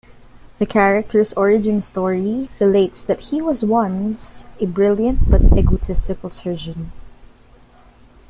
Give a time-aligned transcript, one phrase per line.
[0.57, 6.91] The character's origin story relates that he was once a brilliant but egotistical surgeon.